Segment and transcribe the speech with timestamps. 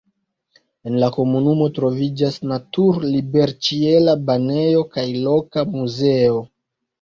[0.91, 6.43] En la komunumo troviĝas natur-liberĉiela banejo kaj loka muzeo.